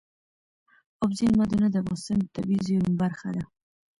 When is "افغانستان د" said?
1.81-2.25